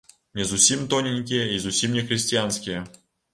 [0.37, 2.81] Не зусім тоненькія і зусім не хрысціянскія.